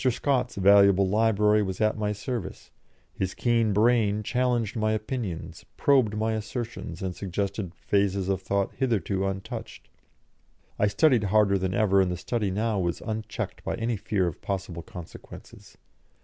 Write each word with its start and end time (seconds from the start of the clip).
Scott's 0.09 0.55
valuable 0.55 1.07
library 1.07 1.61
was 1.61 1.79
at 1.79 1.95
my 1.95 2.11
service; 2.11 2.71
his 3.13 3.35
keen 3.35 3.71
brain 3.71 4.23
challenged 4.23 4.75
my 4.75 4.93
opinions, 4.93 5.63
probed 5.77 6.17
my 6.17 6.33
assertions, 6.33 7.03
and 7.03 7.15
suggested 7.15 7.75
phases 7.75 8.27
of 8.27 8.41
thought 8.41 8.73
hitherto 8.73 9.27
untouched. 9.27 9.89
I 10.79 10.87
studied 10.87 11.25
harder 11.25 11.59
than 11.59 11.75
ever, 11.75 12.01
and 12.01 12.09
the 12.09 12.17
study 12.17 12.49
now 12.49 12.79
was 12.79 13.01
unchecked 13.01 13.63
by 13.63 13.75
any 13.75 13.95
fear 13.95 14.25
of 14.25 14.41
possible 14.41 14.81
consequences. 14.81 15.77